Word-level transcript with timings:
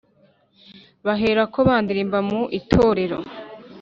baherako 1.05 1.57
bandirimba 1.67 2.19
mu 2.29 2.41
itorero 2.59 3.19